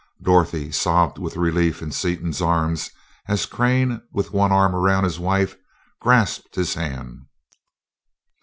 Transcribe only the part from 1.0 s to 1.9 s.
with relief